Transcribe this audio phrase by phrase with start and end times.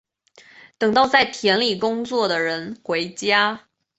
[0.79, 3.67] 等到在田里工作的人回家